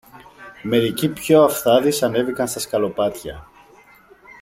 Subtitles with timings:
[0.61, 3.47] Μερικοί πιο αυθάδεις ανέβηκαν στα σκαλοπάτια